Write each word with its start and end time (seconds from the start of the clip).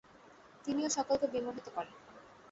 তিনি 0.65 0.81
ও 0.85 0.89
সকলকে 0.89 1.25
বিমোহিত 1.27 1.67
করেন। 1.75 1.93